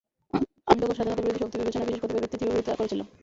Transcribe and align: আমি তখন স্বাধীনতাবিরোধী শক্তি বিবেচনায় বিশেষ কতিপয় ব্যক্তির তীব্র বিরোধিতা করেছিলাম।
আমি 0.69 0.79
তখন 0.81 0.95
স্বাধীনতাবিরোধী 0.97 1.39
শক্তি 1.43 1.57
বিবেচনায় 1.61 1.87
বিশেষ 1.87 2.01
কতিপয় 2.01 2.21
ব্যক্তির 2.21 2.39
তীব্র 2.39 2.49
বিরোধিতা 2.51 2.77
করেছিলাম। 2.79 3.07